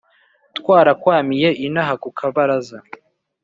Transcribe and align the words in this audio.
twarakwamiye 0.57 1.49
inaha 1.65 1.93
ku 2.03 2.09
kabaraza 2.17 2.77